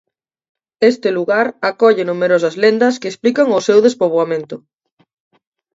[0.91, 4.55] Este lugar acolle numerosas lendas que explican o seu despoboamento.